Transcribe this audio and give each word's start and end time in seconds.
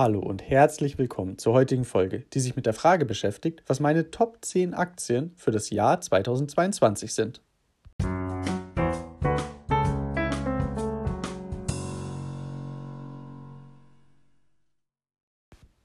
Hallo 0.00 0.20
und 0.20 0.40
herzlich 0.40 0.96
willkommen 0.96 1.36
zur 1.36 1.52
heutigen 1.52 1.84
Folge, 1.84 2.20
die 2.32 2.40
sich 2.40 2.56
mit 2.56 2.64
der 2.64 2.72
Frage 2.72 3.04
beschäftigt, 3.04 3.62
was 3.66 3.80
meine 3.80 4.10
Top 4.10 4.38
10 4.40 4.72
Aktien 4.72 5.34
für 5.36 5.50
das 5.50 5.68
Jahr 5.68 6.00
2022 6.00 7.12
sind. 7.12 7.42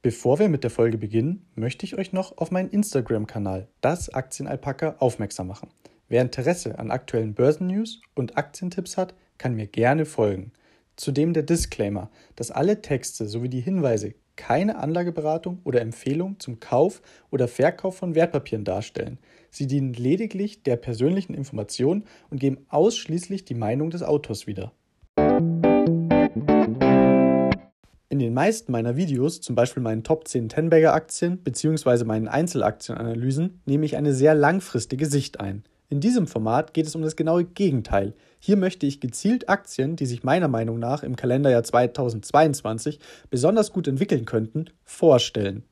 Bevor 0.02 0.40
wir 0.40 0.48
mit 0.48 0.64
der 0.64 0.72
Folge 0.72 0.98
beginnen, 0.98 1.46
möchte 1.56 1.86
ich 1.86 1.98
euch 1.98 2.14
noch 2.14 2.38
auf 2.38 2.52
meinen 2.52 2.70
Instagram-Kanal, 2.70 3.68
das 3.82 4.14
Aktienalpaka, 4.14 4.96
aufmerksam 5.00 5.48
machen. 5.48 5.68
Wer 6.08 6.22
Interesse 6.22 6.80
an 6.80 6.90
aktuellen 6.90 7.34
Börsennews 7.34 8.00
und 8.14 8.38
Aktientipps 8.38 8.96
hat, 8.96 9.14
kann 9.38 9.56
mir 9.56 9.68
gerne 9.68 10.06
folgen. 10.06 10.54
Zudem 10.96 11.34
der 11.34 11.44
Disclaimer, 11.44 12.10
dass 12.36 12.52
alle 12.52 12.82
Texte 12.82 13.28
sowie 13.28 13.50
die 13.50 13.60
Hinweise 13.60 14.14
keine 14.38 14.78
Anlageberatung 14.78 15.60
oder 15.64 15.82
Empfehlung 15.82 16.40
zum 16.40 16.60
Kauf 16.60 17.02
oder 17.32 17.48
Verkauf 17.48 17.98
von 17.98 18.16
Wertpapieren 18.16 18.66
darstellen. 18.66 19.18
Sie 19.50 19.68
dienen 19.68 19.94
lediglich 19.94 20.64
der 20.64 20.78
persönlichen 20.78 21.34
Information 21.34 22.04
und 22.30 22.40
geben 22.40 22.66
ausschließlich 22.70 23.46
die 23.46 23.56
Meinung 23.56 23.90
des 23.90 24.04
Autors 24.04 24.48
wieder. 24.48 24.72
In 28.08 28.20
den 28.20 28.34
meisten 28.34 28.72
meiner 28.72 28.96
Videos, 28.96 29.42
zum 29.42 29.56
Beispiel 29.56 29.84
meinen 29.84 30.04
Top 30.04 30.28
10 30.28 30.48
Tenbagger 30.48 30.94
Aktien 30.94 31.40
bzw. 31.40 32.06
meinen 32.06 32.30
Einzelaktienanalysen, 32.30 33.62
nehme 33.66 33.86
ich 33.86 33.98
eine 33.98 34.14
sehr 34.14 34.36
langfristige 34.36 35.06
Sicht 35.06 35.42
ein. 35.42 35.64
In 35.90 36.00
diesem 36.00 36.26
Format 36.26 36.74
geht 36.74 36.88
es 36.88 36.96
um 36.96 37.02
das 37.04 37.16
genaue 37.16 37.46
Gegenteil. 37.46 38.14
Hier 38.46 38.58
möchte 38.58 38.86
ich 38.86 39.00
gezielt 39.00 39.50
Aktien, 39.50 39.96
die 39.96 40.06
sich 40.06 40.24
meiner 40.24 40.48
Meinung 40.48 40.78
nach 40.78 41.02
im 41.02 41.16
Kalenderjahr 41.16 41.64
2022 41.64 43.00
besonders 43.32 43.74
gut 43.74 43.88
entwickeln 43.88 44.26
könnten, 44.26 44.66
vorstellen. 44.84 45.64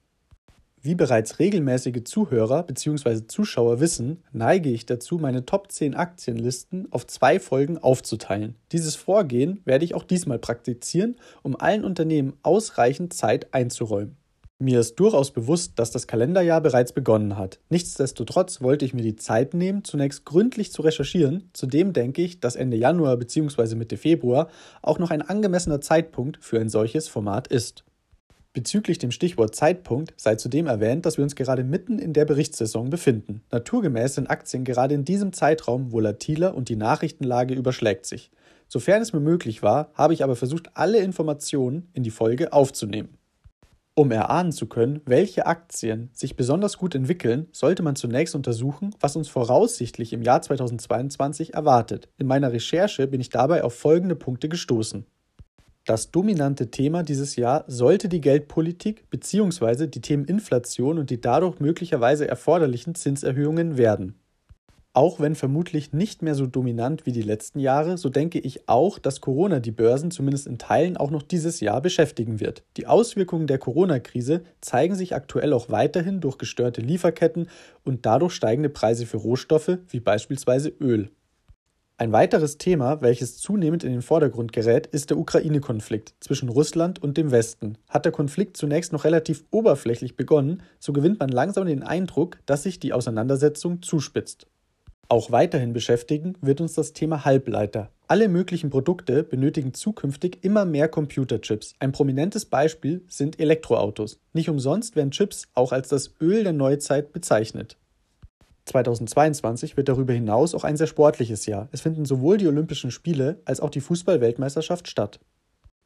Wie 0.82 0.96
bereits 0.96 1.38
regelmäßige 1.38 2.04
Zuhörer 2.04 2.64
bzw. 2.64 3.28
Zuschauer 3.28 3.80
wissen, 3.80 4.24
neige 4.32 4.72
ich 4.72 4.88
dazu, 4.88 5.20
meine 5.20 5.46
Top 5.46 5.72
10 5.72 5.94
Aktienlisten 5.94 6.88
auf 6.92 7.06
zwei 7.06 7.40
Folgen 7.40 7.78
aufzuteilen. 7.78 8.56
Dieses 8.72 8.96
Vorgehen 8.96 9.62
werde 9.66 9.86
ich 9.86 9.94
auch 9.94 10.04
diesmal 10.04 10.40
praktizieren, 10.40 11.18
um 11.44 11.56
allen 11.56 11.86
Unternehmen 11.86 12.34
ausreichend 12.42 13.14
Zeit 13.14 13.54
einzuräumen. 13.54 14.18
Mir 14.64 14.80
ist 14.80 14.96
durchaus 14.96 15.32
bewusst, 15.32 15.74
dass 15.76 15.92
das 15.92 16.08
Kalenderjahr 16.08 16.62
bereits 16.62 16.94
begonnen 16.94 17.38
hat. 17.38 17.60
Nichtsdestotrotz 17.68 18.62
wollte 18.62 18.86
ich 18.86 18.94
mir 18.94 19.02
die 19.02 19.18
Zeit 19.18 19.54
nehmen, 19.54 19.84
zunächst 19.84 20.24
gründlich 20.24 20.72
zu 20.72 20.84
recherchieren. 20.84 21.50
Zudem 21.52 21.92
denke 21.92 22.22
ich, 22.22 22.40
dass 22.40 22.56
Ende 22.56 22.78
Januar 22.78 23.18
bzw. 23.18 23.76
Mitte 23.76 23.98
Februar 23.98 24.48
auch 24.82 25.00
noch 25.00 25.12
ein 25.12 25.22
angemessener 25.22 25.82
Zeitpunkt 25.82 26.38
für 26.40 26.62
ein 26.62 26.70
solches 26.70 27.10
Format 27.10 27.48
ist. 27.48 27.84
Bezüglich 28.54 29.00
dem 29.00 29.12
Stichwort 29.12 29.54
Zeitpunkt 29.54 30.14
sei 30.16 30.36
zudem 30.36 30.68
erwähnt, 30.68 31.06
dass 31.06 31.18
wir 31.18 31.26
uns 31.26 31.36
gerade 31.36 31.66
mitten 31.66 32.00
in 32.00 32.14
der 32.14 32.24
Berichtssaison 32.24 32.90
befinden. 32.90 33.42
Naturgemäß 33.52 34.16
sind 34.16 34.30
Aktien 34.30 34.64
gerade 34.64 34.96
in 34.96 35.04
diesem 35.04 35.34
Zeitraum 35.34 35.92
volatiler 35.92 36.56
und 36.56 36.70
die 36.70 36.78
Nachrichtenlage 36.78 37.54
überschlägt 37.54 38.06
sich. 38.06 38.32
Sofern 38.70 39.02
es 39.02 39.12
mir 39.12 39.20
möglich 39.20 39.62
war, 39.62 39.92
habe 39.94 40.14
ich 40.14 40.24
aber 40.24 40.38
versucht, 40.38 40.70
alle 40.74 41.00
Informationen 41.00 41.90
in 41.92 42.04
die 42.04 42.12
Folge 42.12 42.54
aufzunehmen. 42.54 43.18
Um 43.96 44.10
erahnen 44.10 44.52
zu 44.52 44.66
können, 44.66 45.02
welche 45.06 45.46
Aktien 45.46 46.10
sich 46.14 46.36
besonders 46.36 46.80
gut 46.80 46.96
entwickeln, 46.96 47.48
sollte 47.52 47.84
man 47.84 47.96
zunächst 47.96 48.34
untersuchen, 48.34 48.96
was 49.00 49.16
uns 49.16 49.30
voraussichtlich 49.30 50.14
im 50.14 50.24
Jahr 50.24 50.42
2022 50.42 51.54
erwartet. 51.54 52.10
In 52.18 52.26
meiner 52.26 52.52
Recherche 52.52 53.06
bin 53.06 53.22
ich 53.22 53.30
dabei 53.30 53.64
auf 53.64 53.76
folgende 53.76 54.16
Punkte 54.16 54.50
gestoßen. 54.50 55.06
Das 55.86 56.10
dominante 56.10 56.72
Thema 56.72 57.04
dieses 57.04 57.36
Jahr 57.36 57.66
sollte 57.68 58.10
die 58.10 58.22
Geldpolitik 58.22 59.10
bzw. 59.12 59.86
die 59.86 60.02
Themen 60.02 60.26
Inflation 60.26 60.98
und 60.98 61.12
die 61.12 61.22
dadurch 61.22 61.60
möglicherweise 61.60 62.28
erforderlichen 62.28 62.96
Zinserhöhungen 62.96 63.78
werden. 63.78 64.23
Auch 64.96 65.20
wenn 65.20 65.34
vermutlich 65.34 65.92
nicht 65.92 66.22
mehr 66.22 66.36
so 66.36 66.46
dominant 66.46 67.08
wie 67.08 67.12
die 67.12 67.24
letzten 67.24 67.58
Jahre, 67.58 67.98
so 67.98 68.10
denke 68.10 68.38
ich 68.38 68.70
auch, 68.70 69.00
dass 69.00 69.22
Corona 69.22 69.60
die 69.60 69.72
Börsen 69.72 70.12
zumindest 70.12 70.46
in 70.46 70.60
Teilen 70.60 70.98
auch 70.98 71.10
noch 71.10 71.24
dieses 71.24 71.62
Jahr 71.62 71.82
beschäftigen 71.82 72.40
wird. 72.40 72.62
Die 72.78 72.86
Auswirkungen 72.86 73.48
der 73.48 73.58
Corona-Krise 73.58 74.44
zeigen 74.62 74.94
sich 74.94 75.16
aktuell 75.16 75.52
auch 75.54 75.70
weiterhin 75.70 76.22
durch 76.22 76.38
gestörte 76.38 76.82
Lieferketten 76.82 77.50
und 77.84 78.06
dadurch 78.06 78.34
steigende 78.34 78.70
Preise 78.70 79.08
für 79.08 79.18
Rohstoffe 79.18 79.80
wie 79.90 80.00
beispielsweise 80.00 80.70
Öl. 80.70 81.10
Ein 81.98 82.12
weiteres 82.12 82.60
Thema, 82.60 83.02
welches 83.02 83.40
zunehmend 83.40 83.84
in 83.84 83.94
den 83.94 84.02
Vordergrund 84.04 84.54
gerät, 84.54 84.86
ist 84.86 85.10
der 85.10 85.18
Ukraine-Konflikt 85.18 86.14
zwischen 86.20 86.50
Russland 86.50 87.02
und 87.02 87.18
dem 87.18 87.32
Westen. 87.32 87.80
Hat 87.90 88.06
der 88.06 88.12
Konflikt 88.12 88.58
zunächst 88.58 88.94
noch 88.94 89.06
relativ 89.06 89.44
oberflächlich 89.50 90.16
begonnen, 90.16 90.62
so 90.80 90.94
gewinnt 90.94 91.20
man 91.20 91.30
langsam 91.30 91.66
den 91.66 91.82
Eindruck, 91.82 92.38
dass 92.46 92.64
sich 92.64 92.80
die 92.80 92.94
Auseinandersetzung 92.94 93.82
zuspitzt. 93.82 94.48
Auch 95.10 95.32
weiterhin 95.32 95.74
beschäftigen 95.74 96.36
wird 96.42 96.62
uns 96.62 96.74
das 96.74 96.94
Thema 96.94 97.26
Halbleiter. 97.26 97.90
Alle 98.08 98.28
möglichen 98.28 98.70
Produkte 98.70 99.24
benötigen 99.24 99.74
zukünftig 99.74 100.40
immer 100.42 100.66
mehr 100.66 100.88
Computerchips. 100.88 101.76
Ein 101.80 101.92
prominentes 101.92 102.46
Beispiel 102.46 103.04
sind 103.08 103.40
Elektroautos. 103.40 104.20
Nicht 104.34 104.50
umsonst 104.50 104.96
werden 104.96 105.12
Chips 105.12 105.48
auch 105.54 105.72
als 105.72 105.90
das 105.90 106.14
Öl 106.22 106.44
der 106.44 106.54
Neuzeit 106.54 107.12
bezeichnet. 107.12 107.78
2022 108.66 109.76
wird 109.78 109.90
darüber 109.90 110.14
hinaus 110.14 110.56
auch 110.56 110.64
ein 110.64 110.78
sehr 110.78 110.88
sportliches 110.88 111.46
Jahr. 111.46 111.68
Es 111.72 111.82
finden 111.82 112.06
sowohl 112.06 112.38
die 112.38 112.48
Olympischen 112.48 112.92
Spiele 112.92 113.42
als 113.46 113.60
auch 113.60 113.70
die 113.70 113.82
Fußball-Weltmeisterschaft 113.82 114.88
statt. 114.88 115.20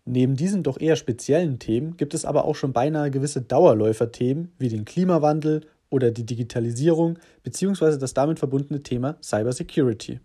Neben 0.05 0.35
diesen 0.35 0.63
doch 0.63 0.79
eher 0.79 0.95
speziellen 0.95 1.59
Themen 1.59 1.97
gibt 1.97 2.13
es 2.13 2.23
aber 2.23 2.45
auch 2.45 2.55
schon 2.55 2.71
beinahe 2.71 3.11
gewisse 3.11 3.41
Dauerläuferthemen 3.41 4.53
wie 4.57 4.69
den 4.69 4.85
Klimawandel 4.85 5.61
oder 5.89 6.11
die 6.11 6.25
Digitalisierung 6.25 7.19
bzw. 7.43 7.97
das 7.97 8.13
damit 8.13 8.39
verbundene 8.39 8.83
Thema 8.83 9.17
Cybersecurity. 9.21 10.19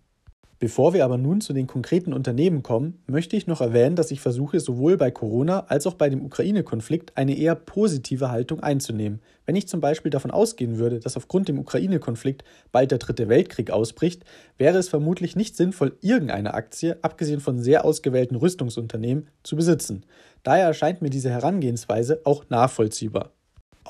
Bevor 0.62 0.94
wir 0.94 1.04
aber 1.04 1.18
nun 1.18 1.40
zu 1.40 1.52
den 1.54 1.66
konkreten 1.66 2.12
Unternehmen 2.12 2.62
kommen, 2.62 3.02
möchte 3.08 3.34
ich 3.34 3.48
noch 3.48 3.60
erwähnen, 3.60 3.96
dass 3.96 4.12
ich 4.12 4.20
versuche, 4.20 4.60
sowohl 4.60 4.96
bei 4.96 5.10
Corona 5.10 5.64
als 5.66 5.88
auch 5.88 5.94
bei 5.94 6.08
dem 6.08 6.24
Ukraine-Konflikt 6.24 7.16
eine 7.16 7.36
eher 7.36 7.56
positive 7.56 8.30
Haltung 8.30 8.60
einzunehmen. 8.60 9.20
Wenn 9.44 9.56
ich 9.56 9.66
zum 9.66 9.80
Beispiel 9.80 10.12
davon 10.12 10.30
ausgehen 10.30 10.78
würde, 10.78 11.00
dass 11.00 11.16
aufgrund 11.16 11.48
dem 11.48 11.58
Ukraine-Konflikt 11.58 12.44
bald 12.70 12.92
der 12.92 12.98
Dritte 12.98 13.28
Weltkrieg 13.28 13.72
ausbricht, 13.72 14.22
wäre 14.56 14.78
es 14.78 14.88
vermutlich 14.88 15.34
nicht 15.34 15.56
sinnvoll, 15.56 15.96
irgendeine 16.00 16.54
Aktie, 16.54 16.96
abgesehen 17.02 17.40
von 17.40 17.58
sehr 17.58 17.84
ausgewählten 17.84 18.36
Rüstungsunternehmen, 18.36 19.26
zu 19.42 19.56
besitzen. 19.56 20.06
Daher 20.44 20.66
erscheint 20.66 21.02
mir 21.02 21.10
diese 21.10 21.30
Herangehensweise 21.30 22.20
auch 22.22 22.48
nachvollziehbar. 22.50 23.32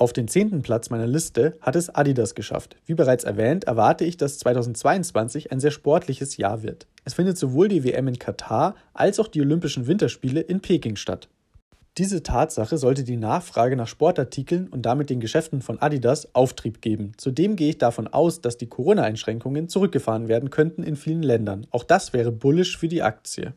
Auf 0.03 0.11
den 0.11 0.27
zehnten 0.27 0.63
Platz 0.63 0.89
meiner 0.89 1.07
Liste 1.07 1.53
hat 1.61 1.77
es 1.77 1.89
Adidas 1.89 2.35
geschafft. 2.35 2.75
Wie 2.85 2.93
bereits 2.93 3.23
erwähnt, 3.23 3.63
erwarte 3.63 4.03
ich, 4.03 4.17
dass 4.17 4.37
2022 4.37 5.53
ein 5.53 5.61
sehr 5.61 5.71
sportliches 5.71 6.35
Jahr 6.35 6.61
wird. 6.61 6.87
Es 7.05 7.13
findet 7.13 7.37
sowohl 7.37 7.69
die 7.69 7.85
WM 7.85 8.09
in 8.09 8.19
Katar 8.19 8.75
als 8.93 9.17
auch 9.21 9.29
die 9.29 9.39
Olympischen 9.39 9.87
Winterspiele 9.87 10.41
in 10.41 10.59
Peking 10.59 10.97
statt. 10.97 11.29
Diese 11.97 12.21
Tatsache 12.21 12.77
sollte 12.77 13.05
die 13.05 13.15
Nachfrage 13.15 13.77
nach 13.77 13.87
Sportartikeln 13.87 14.67
und 14.67 14.81
damit 14.81 15.09
den 15.09 15.21
Geschäften 15.21 15.61
von 15.61 15.81
Adidas 15.81 16.35
Auftrieb 16.35 16.81
geben. 16.81 17.13
Zudem 17.15 17.55
gehe 17.55 17.69
ich 17.69 17.77
davon 17.77 18.09
aus, 18.09 18.41
dass 18.41 18.57
die 18.57 18.67
Corona-Einschränkungen 18.67 19.69
zurückgefahren 19.69 20.27
werden 20.27 20.49
könnten 20.49 20.83
in 20.83 20.97
vielen 20.97 21.23
Ländern. 21.23 21.65
Auch 21.71 21.85
das 21.85 22.11
wäre 22.11 22.33
bullisch 22.33 22.77
für 22.77 22.89
die 22.89 23.03
Aktie. 23.03 23.53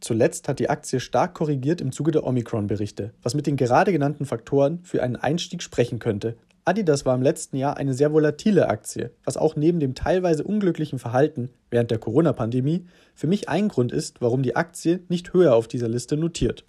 Zuletzt 0.00 0.48
hat 0.48 0.58
die 0.58 0.68
Aktie 0.68 1.00
stark 1.00 1.34
korrigiert 1.34 1.80
im 1.80 1.90
Zuge 1.90 2.10
der 2.10 2.24
Omikron-Berichte, 2.24 3.12
was 3.22 3.34
mit 3.34 3.46
den 3.46 3.56
gerade 3.56 3.92
genannten 3.92 4.26
Faktoren 4.26 4.80
für 4.82 5.02
einen 5.02 5.16
Einstieg 5.16 5.62
sprechen 5.62 5.98
könnte. 5.98 6.36
Adidas 6.64 7.06
war 7.06 7.14
im 7.14 7.22
letzten 7.22 7.56
Jahr 7.56 7.76
eine 7.76 7.94
sehr 7.94 8.12
volatile 8.12 8.68
Aktie, 8.68 9.12
was 9.24 9.36
auch 9.36 9.54
neben 9.54 9.78
dem 9.78 9.94
teilweise 9.94 10.42
unglücklichen 10.42 10.98
Verhalten 10.98 11.50
während 11.70 11.92
der 11.92 11.98
Corona-Pandemie 11.98 12.86
für 13.14 13.28
mich 13.28 13.48
ein 13.48 13.68
Grund 13.68 13.92
ist, 13.92 14.20
warum 14.20 14.42
die 14.42 14.56
Aktie 14.56 15.00
nicht 15.08 15.32
höher 15.32 15.54
auf 15.54 15.68
dieser 15.68 15.88
Liste 15.88 16.16
notiert. 16.16 16.64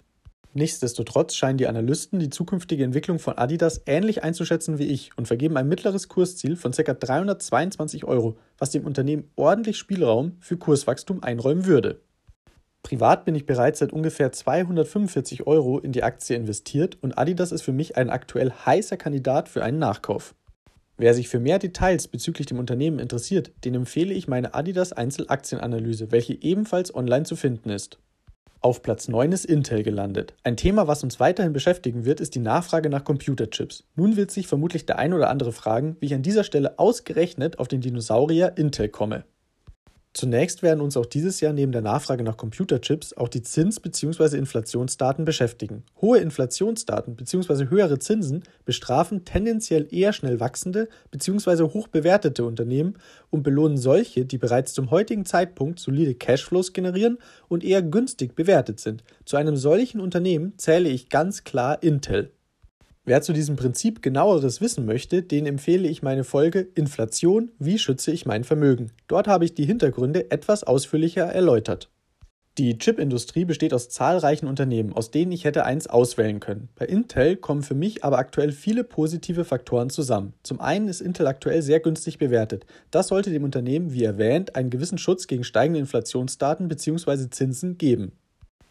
Nichtsdestotrotz 0.54 1.34
scheinen 1.34 1.58
die 1.58 1.66
Analysten 1.66 2.20
die 2.20 2.30
zukünftige 2.30 2.82
Entwicklung 2.82 3.18
von 3.18 3.36
Adidas 3.36 3.82
ähnlich 3.86 4.22
einzuschätzen 4.22 4.78
wie 4.78 4.86
ich 4.86 5.10
und 5.16 5.26
vergeben 5.26 5.56
ein 5.56 5.68
mittleres 5.68 6.08
Kursziel 6.08 6.56
von 6.56 6.72
ca. 6.72 6.94
322 6.94 8.04
Euro, 8.04 8.38
was 8.56 8.70
dem 8.70 8.86
Unternehmen 8.86 9.30
ordentlich 9.36 9.76
Spielraum 9.78 10.36
für 10.40 10.56
Kurswachstum 10.56 11.22
einräumen 11.22 11.66
würde. 11.66 12.00
Privat 12.82 13.24
bin 13.24 13.34
ich 13.34 13.46
bereits 13.46 13.80
seit 13.80 13.92
ungefähr 13.92 14.32
245 14.32 15.46
Euro 15.46 15.78
in 15.78 15.92
die 15.92 16.02
Aktie 16.02 16.36
investiert 16.36 16.96
und 17.02 17.18
Adidas 17.18 17.52
ist 17.52 17.62
für 17.62 17.72
mich 17.72 17.96
ein 17.96 18.10
aktuell 18.10 18.50
heißer 18.50 18.96
Kandidat 18.96 19.48
für 19.48 19.62
einen 19.62 19.78
Nachkauf. 19.78 20.34
Wer 20.96 21.14
sich 21.14 21.28
für 21.28 21.38
mehr 21.38 21.58
Details 21.58 22.08
bezüglich 22.08 22.46
dem 22.46 22.58
Unternehmen 22.58 22.98
interessiert, 22.98 23.52
den 23.64 23.74
empfehle 23.74 24.14
ich 24.14 24.26
meine 24.26 24.54
Adidas 24.54 24.92
Einzelaktienanalyse, 24.92 26.10
welche 26.10 26.42
ebenfalls 26.42 26.92
online 26.94 27.24
zu 27.24 27.36
finden 27.36 27.70
ist. 27.70 27.98
Auf 28.60 28.82
Platz 28.82 29.06
9 29.06 29.30
ist 29.30 29.44
Intel 29.44 29.84
gelandet. 29.84 30.34
Ein 30.42 30.56
Thema, 30.56 30.88
was 30.88 31.04
uns 31.04 31.20
weiterhin 31.20 31.52
beschäftigen 31.52 32.04
wird, 32.04 32.20
ist 32.20 32.34
die 32.34 32.40
Nachfrage 32.40 32.90
nach 32.90 33.04
Computerchips. 33.04 33.84
Nun 33.94 34.16
wird 34.16 34.32
sich 34.32 34.48
vermutlich 34.48 34.84
der 34.84 34.98
ein 34.98 35.12
oder 35.12 35.30
andere 35.30 35.52
fragen, 35.52 35.96
wie 36.00 36.06
ich 36.06 36.14
an 36.14 36.22
dieser 36.22 36.42
Stelle 36.42 36.76
ausgerechnet 36.80 37.60
auf 37.60 37.68
den 37.68 37.80
Dinosaurier 37.80 38.54
Intel 38.56 38.88
komme. 38.88 39.24
Zunächst 40.14 40.62
werden 40.62 40.80
uns 40.80 40.96
auch 40.96 41.06
dieses 41.06 41.40
Jahr 41.40 41.52
neben 41.52 41.70
der 41.70 41.82
Nachfrage 41.82 42.24
nach 42.24 42.36
Computerchips 42.36 43.12
auch 43.12 43.28
die 43.28 43.42
Zins- 43.42 43.78
bzw. 43.78 44.36
Inflationsdaten 44.36 45.24
beschäftigen. 45.24 45.84
Hohe 46.00 46.18
Inflationsdaten 46.18 47.14
bzw. 47.14 47.68
höhere 47.68 47.98
Zinsen 47.98 48.42
bestrafen 48.64 49.24
tendenziell 49.24 49.86
eher 49.90 50.12
schnell 50.12 50.40
wachsende 50.40 50.88
bzw. 51.10 51.64
hoch 51.74 51.88
bewertete 51.88 52.44
Unternehmen 52.44 52.94
und 53.30 53.42
belohnen 53.42 53.76
solche, 53.76 54.24
die 54.24 54.38
bereits 54.38 54.72
zum 54.72 54.90
heutigen 54.90 55.24
Zeitpunkt 55.24 55.78
solide 55.78 56.14
Cashflows 56.14 56.72
generieren 56.72 57.18
und 57.48 57.62
eher 57.62 57.82
günstig 57.82 58.34
bewertet 58.34 58.80
sind. 58.80 59.04
Zu 59.24 59.36
einem 59.36 59.56
solchen 59.56 60.00
Unternehmen 60.00 60.54
zähle 60.56 60.88
ich 60.88 61.10
ganz 61.10 61.44
klar 61.44 61.82
Intel. 61.82 62.32
Wer 63.08 63.22
zu 63.22 63.32
diesem 63.32 63.56
Prinzip 63.56 64.02
genaueres 64.02 64.60
wissen 64.60 64.84
möchte, 64.84 65.22
den 65.22 65.46
empfehle 65.46 65.88
ich 65.88 66.02
meine 66.02 66.24
Folge 66.24 66.68
Inflation, 66.74 67.50
wie 67.58 67.78
schütze 67.78 68.12
ich 68.12 68.26
mein 68.26 68.44
Vermögen. 68.44 68.92
Dort 69.06 69.28
habe 69.28 69.46
ich 69.46 69.54
die 69.54 69.64
Hintergründe 69.64 70.30
etwas 70.30 70.62
ausführlicher 70.62 71.22
erläutert. 71.22 71.88
Die 72.58 72.76
Chipindustrie 72.76 73.46
besteht 73.46 73.72
aus 73.72 73.88
zahlreichen 73.88 74.46
Unternehmen, 74.46 74.92
aus 74.92 75.10
denen 75.10 75.32
ich 75.32 75.46
hätte 75.46 75.64
eins 75.64 75.86
auswählen 75.86 76.38
können. 76.38 76.68
Bei 76.74 76.84
Intel 76.84 77.36
kommen 77.36 77.62
für 77.62 77.74
mich 77.74 78.04
aber 78.04 78.18
aktuell 78.18 78.52
viele 78.52 78.84
positive 78.84 79.46
Faktoren 79.46 79.88
zusammen. 79.88 80.34
Zum 80.42 80.60
einen 80.60 80.86
ist 80.86 81.00
Intel 81.00 81.28
aktuell 81.28 81.62
sehr 81.62 81.80
günstig 81.80 82.18
bewertet. 82.18 82.66
Das 82.90 83.08
sollte 83.08 83.30
dem 83.30 83.44
Unternehmen, 83.44 83.94
wie 83.94 84.04
erwähnt, 84.04 84.54
einen 84.54 84.68
gewissen 84.68 84.98
Schutz 84.98 85.26
gegen 85.26 85.44
steigende 85.44 85.80
Inflationsdaten 85.80 86.68
bzw. 86.68 87.30
Zinsen 87.30 87.78
geben. 87.78 88.12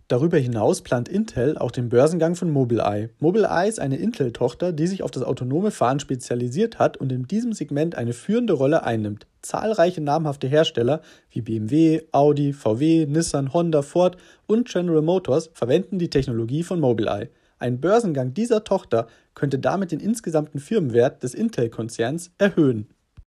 Darüber 0.10 0.38
hinaus 0.38 0.84
plant 0.84 1.10
Intel 1.10 1.58
auch 1.58 1.72
den 1.72 1.90
Börsengang 1.90 2.36
von 2.36 2.50
Mobileye. 2.50 3.10
Mobileye 3.20 3.68
ist 3.68 3.82
eine 3.82 3.98
Intel-Tochter, 3.98 4.72
die 4.72 4.88
sich 4.88 5.04
auf 5.04 5.12
das 5.12 5.24
autonome 5.24 5.70
Fahren 5.70 6.00
spezialisiert 6.00 6.80
hat 6.80 6.96
und 6.96 7.12
in 7.12 7.28
diesem 7.28 7.52
Segment 7.52 7.96
eine 7.96 8.14
führende 8.14 8.54
Rolle 8.54 8.84
einnimmt. 8.84 9.28
Zahlreiche 9.42 10.00
namhafte 10.00 10.48
Hersteller 10.48 11.02
wie 11.30 11.42
BMW, 11.42 12.04
Audi, 12.14 12.54
VW, 12.54 13.06
Nissan, 13.06 13.52
Honda, 13.52 13.82
Ford 13.82 14.16
und 14.46 14.70
General 14.70 15.02
Motors 15.02 15.50
verwenden 15.54 16.00
die 16.00 16.10
Technologie 16.10 16.64
von 16.64 16.80
Mobileye. 16.80 17.28
Ein 17.60 17.82
Börsengang 17.82 18.34
dieser 18.34 18.64
Tochter 18.64 19.08
könnte 19.34 19.60
damit 19.60 19.92
den 19.92 20.00
insgesamten 20.00 20.60
Firmenwert 20.60 21.22
des 21.22 21.34
Intel-Konzerns 21.34 22.32
erhöhen. 22.38 22.88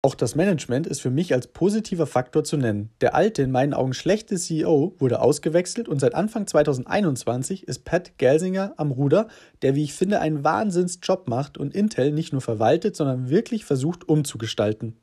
Auch 0.06 0.14
das 0.14 0.36
Management 0.36 0.86
ist 0.86 1.00
für 1.00 1.10
mich 1.10 1.34
als 1.34 1.48
positiver 1.48 2.06
Faktor 2.06 2.44
zu 2.44 2.56
nennen. 2.56 2.90
Der 3.00 3.16
alte, 3.16 3.42
in 3.42 3.50
meinen 3.50 3.74
Augen 3.74 3.92
schlechte 3.92 4.36
CEO 4.36 4.94
wurde 5.00 5.20
ausgewechselt 5.20 5.88
und 5.88 5.98
seit 5.98 6.14
Anfang 6.14 6.46
2021 6.46 7.66
ist 7.66 7.84
Pat 7.84 8.16
Gelsinger 8.16 8.72
am 8.76 8.92
Ruder, 8.92 9.26
der, 9.62 9.74
wie 9.74 9.82
ich 9.82 9.94
finde, 9.94 10.20
einen 10.20 10.44
Wahnsinnsjob 10.44 11.26
macht 11.26 11.58
und 11.58 11.74
Intel 11.74 12.12
nicht 12.12 12.30
nur 12.30 12.40
verwaltet, 12.40 12.94
sondern 12.94 13.30
wirklich 13.30 13.64
versucht 13.64 14.08
umzugestalten. 14.08 14.94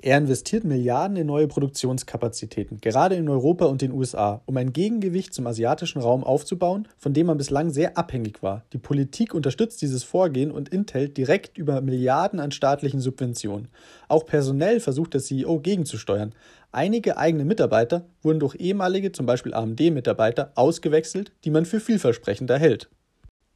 Er 0.00 0.16
investiert 0.16 0.62
Milliarden 0.62 1.16
in 1.16 1.26
neue 1.26 1.48
Produktionskapazitäten, 1.48 2.80
gerade 2.80 3.16
in 3.16 3.28
Europa 3.28 3.64
und 3.64 3.82
den 3.82 3.90
USA, 3.90 4.42
um 4.46 4.56
ein 4.56 4.72
Gegengewicht 4.72 5.34
zum 5.34 5.48
asiatischen 5.48 6.00
Raum 6.00 6.22
aufzubauen, 6.22 6.86
von 6.98 7.14
dem 7.14 7.26
man 7.26 7.36
bislang 7.36 7.70
sehr 7.70 7.98
abhängig 7.98 8.40
war. 8.40 8.62
Die 8.72 8.78
Politik 8.78 9.34
unterstützt 9.34 9.82
dieses 9.82 10.04
Vorgehen 10.04 10.52
und 10.52 10.68
Intel 10.68 11.08
direkt 11.08 11.58
über 11.58 11.80
Milliarden 11.80 12.38
an 12.38 12.52
staatlichen 12.52 13.00
Subventionen. 13.00 13.66
Auch 14.06 14.24
personell 14.24 14.78
versucht 14.78 15.14
der 15.14 15.20
CEO 15.20 15.58
gegenzusteuern. 15.58 16.32
Einige 16.70 17.16
eigene 17.16 17.44
Mitarbeiter 17.44 18.06
wurden 18.22 18.38
durch 18.38 18.54
ehemalige, 18.54 19.10
zum 19.10 19.26
Beispiel 19.26 19.52
AMD-Mitarbeiter, 19.52 20.52
ausgewechselt, 20.54 21.32
die 21.44 21.50
man 21.50 21.64
für 21.64 21.80
vielversprechender 21.80 22.56
hält. 22.56 22.88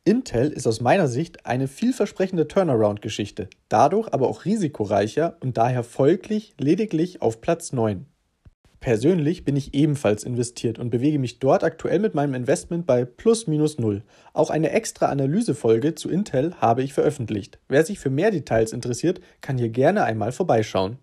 Intel 0.05 0.51
ist 0.51 0.67
aus 0.67 0.81
meiner 0.81 1.07
Sicht 1.07 1.47
eine 1.47 1.69
vielversprechende 1.69 2.49
Turnaround-Geschichte, 2.49 3.49
dadurch 3.69 4.13
aber 4.13 4.27
auch 4.27 4.45
risikoreicher 4.45 5.37
und 5.39 5.57
daher 5.57 5.85
folglich 5.85 6.55
lediglich 6.59 7.23
auf 7.23 7.41
Platz 7.41 7.73
9. 7.73 8.07
Persönlich 8.81 9.45
bin 9.45 9.55
ich 9.55 9.75
ebenfalls 9.75 10.25
investiert 10.25 10.81
und 10.81 10.91
bewege 10.91 11.21
mich 11.21 11.39
dort 11.39 11.63
aktuell 11.63 12.01
mit 12.01 12.17
meinem 12.17 12.35
Investment 12.35 12.85
bei 12.85 13.05
plus 13.05 13.47
minus 13.47 13.79
null. 13.79 14.03
Auch 14.33 14.51
eine 14.51 14.73
extra 14.73 15.07
Analysefolge 15.07 15.95
zu 15.95 16.11
Intel 16.11 16.57
habe 16.57 16.83
ich 16.83 16.95
veröffentlicht. 16.95 17.61
Wer 17.69 17.85
sich 17.85 18.01
für 18.01 18.11
mehr 18.11 18.33
Details 18.33 18.73
interessiert, 18.73 19.21
kann 19.41 19.57
hier 19.57 19.69
gerne 19.69 20.03
einmal 20.03 20.33
vorbeischauen. 20.33 20.99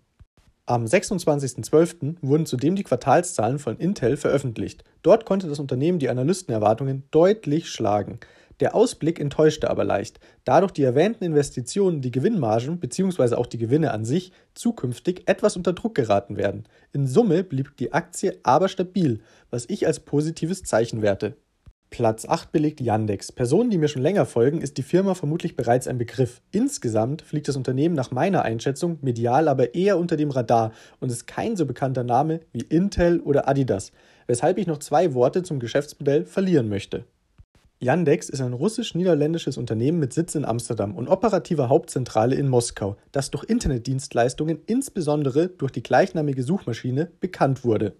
Am 0.66 0.84
26.12. 0.84 2.16
wurden 2.20 2.44
zudem 2.44 2.76
die 2.76 2.84
Quartalszahlen 2.84 3.58
von 3.58 3.78
Intel 3.78 4.18
veröffentlicht. 4.18 4.84
Dort 5.02 5.24
konnte 5.24 5.48
das 5.48 5.58
Unternehmen 5.58 5.98
die 5.98 6.10
Analystenerwartungen 6.10 7.04
deutlich 7.10 7.70
schlagen. 7.70 8.20
Der 8.60 8.74
Ausblick 8.74 9.18
enttäuschte 9.18 9.70
aber 9.70 9.84
leicht, 9.84 10.20
da 10.44 10.60
durch 10.60 10.72
die 10.72 10.82
erwähnten 10.82 11.24
Investitionen 11.24 12.02
die 12.02 12.10
Gewinnmargen 12.10 12.78
bzw. 12.78 13.34
auch 13.34 13.46
die 13.46 13.58
Gewinne 13.58 13.90
an 13.90 14.04
sich 14.04 14.32
zukünftig 14.54 15.22
etwas 15.26 15.56
unter 15.56 15.72
Druck 15.72 15.94
geraten 15.94 16.36
werden. 16.36 16.64
In 16.92 17.06
Summe 17.06 17.42
blieb 17.42 17.76
die 17.78 17.92
Aktie 17.92 18.38
aber 18.42 18.68
stabil, 18.68 19.20
was 19.48 19.64
ich 19.68 19.86
als 19.86 20.00
positives 20.00 20.62
Zeichen 20.62 21.00
werte. 21.00 21.36
Platz 21.88 22.24
8 22.24 22.52
belegt 22.52 22.80
Yandex. 22.80 23.32
Personen, 23.32 23.70
die 23.70 23.78
mir 23.78 23.88
schon 23.88 24.02
länger 24.02 24.24
folgen, 24.24 24.60
ist 24.60 24.78
die 24.78 24.84
Firma 24.84 25.14
vermutlich 25.14 25.56
bereits 25.56 25.88
ein 25.88 25.98
Begriff. 25.98 26.40
Insgesamt 26.52 27.22
fliegt 27.22 27.48
das 27.48 27.56
Unternehmen 27.56 27.96
nach 27.96 28.12
meiner 28.12 28.42
Einschätzung 28.42 28.98
medial 29.00 29.48
aber 29.48 29.74
eher 29.74 29.98
unter 29.98 30.16
dem 30.16 30.30
Radar 30.30 30.72
und 31.00 31.10
ist 31.10 31.26
kein 31.26 31.56
so 31.56 31.66
bekannter 31.66 32.04
Name 32.04 32.40
wie 32.52 32.60
Intel 32.60 33.20
oder 33.20 33.48
Adidas, 33.48 33.90
weshalb 34.28 34.58
ich 34.58 34.68
noch 34.68 34.78
zwei 34.78 35.14
Worte 35.14 35.42
zum 35.42 35.58
Geschäftsmodell 35.58 36.26
verlieren 36.26 36.68
möchte. 36.68 37.04
Yandex 37.82 38.28
ist 38.28 38.42
ein 38.42 38.52
russisch-niederländisches 38.52 39.56
Unternehmen 39.56 39.98
mit 40.00 40.12
Sitz 40.12 40.34
in 40.34 40.44
Amsterdam 40.44 40.94
und 40.94 41.08
operativer 41.08 41.70
Hauptzentrale 41.70 42.36
in 42.36 42.46
Moskau, 42.46 42.98
das 43.10 43.30
durch 43.30 43.44
Internetdienstleistungen, 43.44 44.58
insbesondere 44.66 45.48
durch 45.48 45.72
die 45.72 45.82
gleichnamige 45.82 46.42
Suchmaschine, 46.42 47.10
bekannt 47.20 47.64
wurde. 47.64 47.94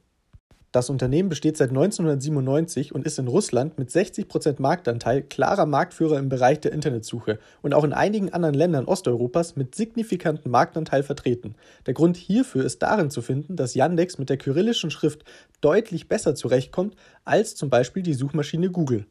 Das 0.71 0.91
Unternehmen 0.91 1.31
besteht 1.31 1.57
seit 1.57 1.71
1997 1.71 2.95
und 2.95 3.07
ist 3.07 3.19
in 3.19 3.27
Russland 3.27 3.79
mit 3.79 3.89
60% 3.89 4.61
Marktanteil 4.61 5.23
klarer 5.23 5.65
Marktführer 5.65 6.19
im 6.19 6.29
Bereich 6.29 6.61
der 6.61 6.73
Internetsuche 6.73 7.39
und 7.63 7.73
auch 7.73 7.83
in 7.83 7.95
einigen 7.95 8.35
anderen 8.35 8.55
Ländern 8.55 8.85
Osteuropas 8.85 9.57
mit 9.57 9.75
signifikantem 9.75 10.53
Marktanteil 10.53 11.03
vertreten. 11.03 11.55
Der 11.87 11.95
Grund 11.95 12.19
hierfür 12.19 12.67
ist 12.67 12.83
darin 12.83 13.09
zu 13.09 13.23
finden, 13.23 13.57
dass 13.57 13.75
Yandex 13.75 14.19
mit 14.19 14.29
der 14.29 14.37
kyrillischen 14.37 14.91
Schrift 14.91 15.25
deutlich 15.63 16.07
besser 16.07 16.35
zurechtkommt 16.35 16.97
als 17.25 17.57
zum 17.57 17.71
Beispiel 17.71 18.03
die 18.03 18.15
Suchmaschine 18.15 18.71
Google. 18.71 19.07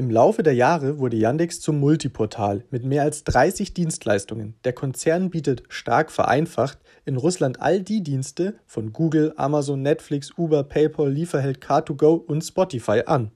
Im 0.00 0.08
Laufe 0.08 0.42
der 0.42 0.54
Jahre 0.54 0.98
wurde 0.98 1.18
Yandex 1.18 1.60
zum 1.60 1.78
Multiportal 1.78 2.64
mit 2.70 2.84
mehr 2.84 3.02
als 3.02 3.22
30 3.24 3.74
Dienstleistungen. 3.74 4.54
Der 4.64 4.72
Konzern 4.72 5.28
bietet 5.28 5.64
stark 5.68 6.10
vereinfacht 6.10 6.78
in 7.04 7.18
Russland 7.18 7.60
all 7.60 7.82
die 7.82 8.02
Dienste 8.02 8.54
von 8.64 8.94
Google, 8.94 9.34
Amazon, 9.36 9.82
Netflix, 9.82 10.32
Uber, 10.38 10.64
PayPal, 10.64 11.12
Lieferheld, 11.12 11.62
Car2Go 11.62 12.14
und 12.14 12.40
Spotify 12.40 13.02
an. 13.04 13.30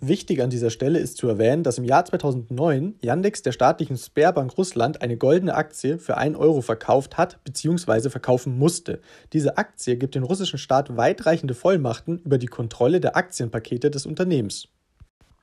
Wichtig 0.00 0.40
an 0.40 0.50
dieser 0.50 0.70
Stelle 0.70 0.98
ist 0.98 1.16
zu 1.16 1.26
erwähnen, 1.26 1.62
dass 1.62 1.78
im 1.78 1.84
Jahr 1.84 2.04
2009 2.04 2.96
Yandex 3.02 3.42
der 3.42 3.52
staatlichen 3.52 3.96
Sperrbank 3.96 4.56
Russland 4.58 5.02
eine 5.02 5.16
goldene 5.16 5.54
Aktie 5.54 5.98
für 5.98 6.16
1 6.16 6.36
Euro 6.36 6.60
verkauft 6.60 7.16
hat 7.16 7.42
bzw. 7.42 8.10
verkaufen 8.10 8.56
musste. 8.56 9.00
Diese 9.32 9.56
Aktie 9.56 9.96
gibt 9.96 10.14
dem 10.14 10.22
russischen 10.22 10.58
Staat 10.58 10.96
weitreichende 10.96 11.54
Vollmachten 11.54 12.18
über 12.18 12.38
die 12.38 12.46
Kontrolle 12.46 13.00
der 13.00 13.16
Aktienpakete 13.16 13.90
des 13.90 14.06
Unternehmens. 14.06 14.68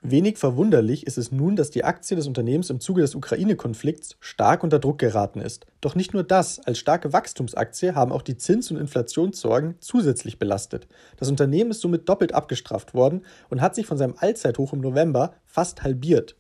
Wenig 0.04 0.40
verwunderlich 0.40 1.06
ist 1.06 1.20
es 1.20 1.32
nun, 1.32 1.56
dass 1.56 1.70
die 1.70 1.84
Aktie 1.84 2.18
des 2.18 2.26
Unternehmens 2.26 2.72
im 2.72 2.80
Zuge 2.80 3.02
des 3.02 3.14
Ukraine-Konflikts 3.14 4.18
stark 4.20 4.64
unter 4.64 4.80
Druck 4.80 4.98
geraten 4.98 5.40
ist. 5.42 5.68
Doch 5.80 5.94
nicht 5.94 6.12
nur 6.12 6.24
das, 6.24 6.60
als 6.60 6.80
starke 6.80 7.14
Wachstumsaktie 7.14 7.94
haben 7.94 8.12
auch 8.12 8.24
die 8.24 8.36
Zins- 8.36 8.72
und 8.72 8.78
Inflationssorgen 8.78 9.76
zusätzlich 9.80 10.40
belastet. 10.40 10.88
Das 11.18 11.30
Unternehmen 11.30 11.70
ist 11.70 11.82
somit 11.82 12.10
doppelt 12.10 12.34
abgestraft 12.34 12.96
worden 12.96 13.22
und 13.50 13.62
hat 13.62 13.76
sich 13.76 13.86
von 13.86 14.00
seinem 14.00 14.16
Allzeithoch 14.18 14.74
im 14.74 14.82
November 14.82 15.36
fast 15.46 15.84
halbiert. 15.84 16.36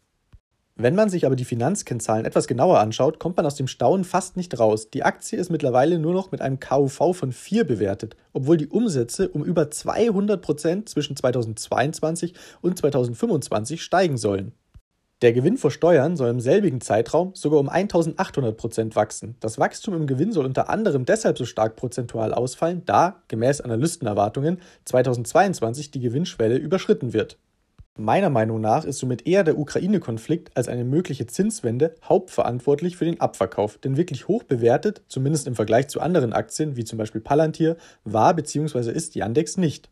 Wenn 0.75 0.95
man 0.95 1.09
sich 1.09 1.25
aber 1.25 1.35
die 1.35 1.45
Finanzkennzahlen 1.45 2.25
etwas 2.25 2.47
genauer 2.47 2.79
anschaut, 2.79 3.19
kommt 3.19 3.37
man 3.37 3.45
aus 3.45 3.55
dem 3.55 3.67
Staunen 3.67 4.03
fast 4.03 4.37
nicht 4.37 4.57
raus. 4.57 4.89
Die 4.89 5.03
Aktie 5.03 5.37
ist 5.37 5.51
mittlerweile 5.51 5.99
nur 5.99 6.13
noch 6.13 6.31
mit 6.31 6.41
einem 6.41 6.59
KUV 6.59 7.13
von 7.13 7.31
4 7.31 7.65
bewertet, 7.65 8.15
obwohl 8.33 8.57
die 8.57 8.67
Umsätze 8.67 9.29
um 9.29 9.43
über 9.43 9.69
200 9.69 10.41
Prozent 10.41 10.89
zwischen 10.89 11.15
2022 11.15 12.33
und 12.61 12.77
2025 12.77 13.83
steigen 13.83 14.17
sollen. 14.17 14.53
Der 15.21 15.33
Gewinn 15.33 15.57
vor 15.57 15.69
Steuern 15.69 16.17
soll 16.17 16.29
im 16.29 16.39
selbigen 16.39 16.81
Zeitraum 16.81 17.35
sogar 17.35 17.59
um 17.59 17.69
1800 17.69 18.57
Prozent 18.57 18.95
wachsen. 18.95 19.35
Das 19.39 19.59
Wachstum 19.59 19.93
im 19.93 20.07
Gewinn 20.07 20.31
soll 20.31 20.45
unter 20.45 20.67
anderem 20.67 21.05
deshalb 21.05 21.37
so 21.37 21.45
stark 21.45 21.75
prozentual 21.75 22.33
ausfallen, 22.33 22.81
da, 22.87 23.21
gemäß 23.27 23.61
Analystenerwartungen, 23.61 24.59
2022 24.85 25.91
die 25.91 25.99
Gewinnschwelle 25.99 26.55
überschritten 26.57 27.13
wird. 27.13 27.37
Meiner 27.97 28.29
Meinung 28.29 28.61
nach 28.61 28.85
ist 28.85 28.99
somit 28.99 29.27
eher 29.27 29.43
der 29.43 29.59
Ukraine-Konflikt 29.59 30.55
als 30.55 30.69
eine 30.69 30.85
mögliche 30.85 31.27
Zinswende 31.27 31.93
hauptverantwortlich 32.03 32.95
für 32.95 33.03
den 33.03 33.19
Abverkauf, 33.19 33.77
denn 33.79 33.97
wirklich 33.97 34.29
hoch 34.29 34.43
bewertet, 34.43 35.01
zumindest 35.09 35.45
im 35.45 35.55
Vergleich 35.55 35.89
zu 35.89 35.99
anderen 35.99 36.31
Aktien 36.31 36.77
wie 36.77 36.85
zum 36.85 36.97
Beispiel 36.97 37.19
Palantir, 37.19 37.75
war 38.05 38.33
bzw. 38.33 38.91
ist 38.91 39.15
Yandex 39.15 39.57
nicht. 39.57 39.89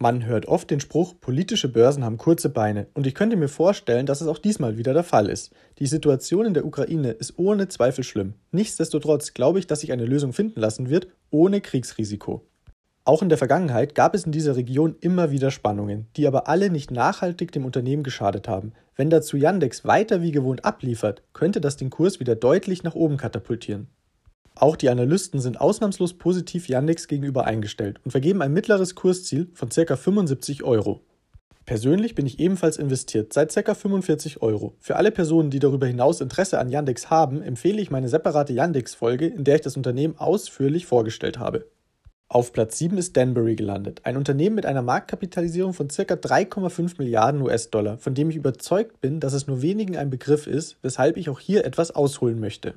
Man 0.00 0.26
hört 0.26 0.46
oft 0.46 0.70
den 0.70 0.78
Spruch, 0.78 1.16
politische 1.20 1.68
Börsen 1.68 2.04
haben 2.04 2.18
kurze 2.18 2.50
Beine, 2.50 2.86
und 2.94 3.04
ich 3.04 3.16
könnte 3.16 3.36
mir 3.36 3.48
vorstellen, 3.48 4.06
dass 4.06 4.20
es 4.20 4.28
auch 4.28 4.38
diesmal 4.38 4.78
wieder 4.78 4.94
der 4.94 5.02
Fall 5.02 5.28
ist. 5.28 5.50
Die 5.80 5.88
Situation 5.88 6.46
in 6.46 6.54
der 6.54 6.64
Ukraine 6.64 7.10
ist 7.10 7.36
ohne 7.36 7.66
Zweifel 7.66 8.04
schlimm. 8.04 8.34
Nichtsdestotrotz 8.52 9.34
glaube 9.34 9.58
ich, 9.58 9.66
dass 9.66 9.80
sich 9.80 9.90
eine 9.90 10.06
Lösung 10.06 10.32
finden 10.32 10.60
lassen 10.60 10.88
wird, 10.88 11.08
ohne 11.30 11.60
Kriegsrisiko. 11.60 12.47
Auch 13.08 13.22
in 13.22 13.30
der 13.30 13.38
Vergangenheit 13.38 13.94
gab 13.94 14.14
es 14.14 14.24
in 14.24 14.32
dieser 14.32 14.54
Region 14.56 14.94
immer 15.00 15.30
wieder 15.30 15.50
Spannungen, 15.50 16.08
die 16.18 16.26
aber 16.26 16.46
alle 16.46 16.68
nicht 16.68 16.90
nachhaltig 16.90 17.50
dem 17.52 17.64
Unternehmen 17.64 18.02
geschadet 18.02 18.48
haben. 18.48 18.74
Wenn 18.96 19.08
dazu 19.08 19.38
Yandex 19.38 19.86
weiter 19.86 20.20
wie 20.20 20.30
gewohnt 20.30 20.66
abliefert, 20.66 21.22
könnte 21.32 21.62
das 21.62 21.78
den 21.78 21.88
Kurs 21.88 22.20
wieder 22.20 22.36
deutlich 22.36 22.82
nach 22.82 22.94
oben 22.94 23.16
katapultieren. 23.16 23.86
Auch 24.54 24.76
die 24.76 24.90
Analysten 24.90 25.40
sind 25.40 25.58
ausnahmslos 25.58 26.18
positiv 26.18 26.68
Yandex 26.68 27.08
gegenüber 27.08 27.46
eingestellt 27.46 27.98
und 28.04 28.10
vergeben 28.10 28.42
ein 28.42 28.52
mittleres 28.52 28.94
Kursziel 28.94 29.48
von 29.54 29.70
ca. 29.70 29.96
75 29.96 30.62
Euro. 30.64 31.00
Persönlich 31.64 32.14
bin 32.14 32.26
ich 32.26 32.38
ebenfalls 32.38 32.76
investiert, 32.76 33.32
seit 33.32 33.54
ca. 33.54 33.72
45 33.72 34.42
Euro. 34.42 34.74
Für 34.80 34.96
alle 34.96 35.12
Personen, 35.12 35.48
die 35.48 35.60
darüber 35.60 35.86
hinaus 35.86 36.20
Interesse 36.20 36.58
an 36.58 36.68
Yandex 36.68 37.08
haben, 37.08 37.40
empfehle 37.40 37.80
ich 37.80 37.90
meine 37.90 38.10
separate 38.10 38.52
Yandex-Folge, 38.52 39.28
in 39.28 39.44
der 39.44 39.54
ich 39.54 39.62
das 39.62 39.78
Unternehmen 39.78 40.18
ausführlich 40.18 40.84
vorgestellt 40.84 41.38
habe. 41.38 41.64
Auf 42.30 42.52
Platz 42.52 42.76
7 42.76 42.98
ist 42.98 43.16
Danbury 43.16 43.56
gelandet, 43.56 44.02
ein 44.04 44.18
Unternehmen 44.18 44.54
mit 44.54 44.66
einer 44.66 44.82
Marktkapitalisierung 44.82 45.72
von 45.72 45.88
ca. 45.88 46.02
3,5 46.02 46.96
Milliarden 46.98 47.40
US-Dollar, 47.40 47.96
von 47.96 48.12
dem 48.12 48.28
ich 48.28 48.36
überzeugt 48.36 49.00
bin, 49.00 49.18
dass 49.18 49.32
es 49.32 49.46
nur 49.46 49.62
wenigen 49.62 49.96
ein 49.96 50.10
Begriff 50.10 50.46
ist, 50.46 50.76
weshalb 50.82 51.16
ich 51.16 51.30
auch 51.30 51.40
hier 51.40 51.64
etwas 51.64 51.90
ausholen 51.90 52.38
möchte. 52.38 52.74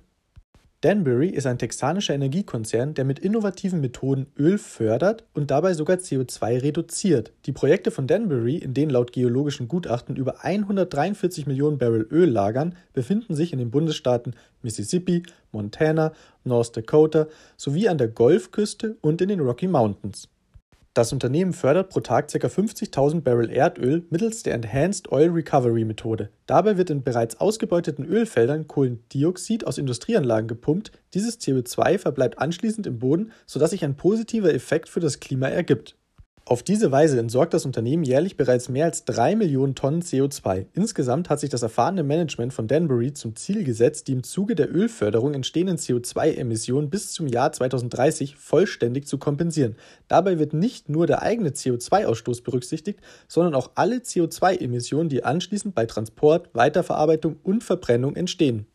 Danbury 0.81 1.29
ist 1.29 1.45
ein 1.45 1.59
texanischer 1.59 2.15
Energiekonzern, 2.15 2.95
der 2.95 3.05
mit 3.05 3.19
innovativen 3.19 3.81
Methoden 3.81 4.25
Öl 4.35 4.57
fördert 4.57 5.23
und 5.35 5.51
dabei 5.51 5.75
sogar 5.75 5.97
CO2 5.97 6.63
reduziert. 6.63 7.31
Die 7.45 7.51
Projekte 7.51 7.91
von 7.91 8.07
Danbury, 8.07 8.55
in 8.55 8.73
denen 8.73 8.89
laut 8.89 9.13
geologischen 9.13 9.67
Gutachten 9.67 10.15
über 10.15 10.43
143 10.43 11.45
Millionen 11.45 11.77
Barrel 11.77 12.07
Öl 12.09 12.27
lagern, 12.27 12.75
befinden 12.93 13.35
sich 13.35 13.53
in 13.53 13.59
den 13.59 13.69
Bundesstaaten 13.69 14.33
Mississippi, 14.63 15.21
Montana, 15.51 16.13
North 16.45 16.75
Dakota 16.75 17.27
sowie 17.57 17.87
an 17.87 17.99
der 17.99 18.07
Golfküste 18.07 18.97
und 19.01 19.21
in 19.21 19.29
den 19.29 19.41
Rocky 19.41 19.67
Mountains. 19.67 20.29
Das 20.93 21.13
Unternehmen 21.13 21.53
fördert 21.53 21.89
pro 21.89 22.01
Tag 22.01 22.27
ca. 22.27 22.37
50.000 22.37 23.21
Barrel 23.21 23.49
Erdöl 23.49 24.05
mittels 24.09 24.43
der 24.43 24.55
Enhanced 24.55 25.09
Oil 25.09 25.29
Recovery 25.29 25.85
Methode. 25.85 26.31
Dabei 26.47 26.75
wird 26.77 26.89
in 26.89 27.01
bereits 27.01 27.39
ausgebeuteten 27.39 28.03
Ölfeldern 28.03 28.67
Kohlendioxid 28.67 29.65
aus 29.65 29.77
Industrieanlagen 29.77 30.49
gepumpt. 30.49 30.91
Dieses 31.13 31.39
CO2 31.39 31.97
verbleibt 31.97 32.39
anschließend 32.39 32.87
im 32.87 32.99
Boden, 32.99 33.31
sodass 33.45 33.69
sich 33.69 33.85
ein 33.85 33.95
positiver 33.95 34.53
Effekt 34.53 34.89
für 34.89 34.99
das 34.99 35.21
Klima 35.21 35.47
ergibt. 35.47 35.95
Auf 36.51 36.63
diese 36.63 36.91
Weise 36.91 37.17
entsorgt 37.17 37.53
das 37.53 37.65
Unternehmen 37.65 38.03
jährlich 38.03 38.35
bereits 38.35 38.67
mehr 38.67 38.83
als 38.83 39.05
3 39.05 39.37
Millionen 39.37 39.73
Tonnen 39.73 40.01
CO2. 40.01 40.65
Insgesamt 40.73 41.29
hat 41.29 41.39
sich 41.39 41.49
das 41.49 41.61
erfahrene 41.61 42.03
Management 42.03 42.51
von 42.51 42.67
Danbury 42.67 43.13
zum 43.13 43.37
Ziel 43.37 43.63
gesetzt, 43.63 44.09
die 44.09 44.11
im 44.11 44.23
Zuge 44.23 44.53
der 44.55 44.69
Ölförderung 44.69 45.33
entstehenden 45.33 45.77
CO2-Emissionen 45.77 46.89
bis 46.89 47.13
zum 47.13 47.27
Jahr 47.27 47.53
2030 47.53 48.35
vollständig 48.35 49.07
zu 49.07 49.17
kompensieren. 49.17 49.77
Dabei 50.09 50.39
wird 50.39 50.51
nicht 50.51 50.89
nur 50.89 51.07
der 51.07 51.21
eigene 51.21 51.51
CO2-Ausstoß 51.51 52.43
berücksichtigt, 52.43 52.99
sondern 53.29 53.55
auch 53.55 53.71
alle 53.75 53.99
CO2-Emissionen, 53.99 55.07
die 55.07 55.23
anschließend 55.23 55.73
bei 55.73 55.85
Transport, 55.85 56.49
Weiterverarbeitung 56.51 57.37
und 57.43 57.63
Verbrennung 57.63 58.17
entstehen. 58.17 58.65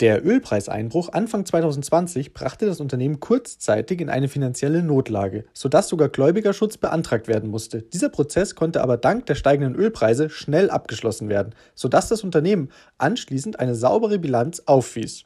Der 0.00 0.26
Ölpreiseinbruch 0.26 1.12
Anfang 1.12 1.44
2020 1.46 2.32
brachte 2.32 2.66
das 2.66 2.80
Unternehmen 2.80 3.20
kurzzeitig 3.20 4.00
in 4.00 4.08
eine 4.08 4.28
finanzielle 4.28 4.82
Notlage, 4.82 5.44
sodass 5.52 5.88
sogar 5.88 6.08
Gläubigerschutz 6.08 6.76
beantragt 6.76 7.28
werden 7.28 7.50
musste. 7.50 7.82
Dieser 7.82 8.08
Prozess 8.08 8.54
konnte 8.54 8.82
aber 8.82 8.96
dank 8.96 9.26
der 9.26 9.34
steigenden 9.34 9.76
Ölpreise 9.76 10.28
schnell 10.28 10.70
abgeschlossen 10.70 11.28
werden, 11.28 11.54
sodass 11.74 12.08
das 12.08 12.24
Unternehmen 12.24 12.70
anschließend 12.98 13.60
eine 13.60 13.74
saubere 13.74 14.18
Bilanz 14.18 14.62
aufwies. 14.66 15.24